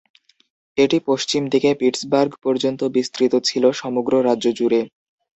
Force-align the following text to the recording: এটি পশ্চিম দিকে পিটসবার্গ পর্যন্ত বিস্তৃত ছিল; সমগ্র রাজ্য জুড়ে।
এটি 0.77 0.97
পশ্চিম 1.07 1.41
দিকে 1.53 1.69
পিটসবার্গ 1.79 2.31
পর্যন্ত 2.45 2.81
বিস্তৃত 2.95 3.33
ছিল; 3.47 3.63
সমগ্র 3.81 4.13
রাজ্য 4.27 4.45
জুড়ে। 4.57 4.81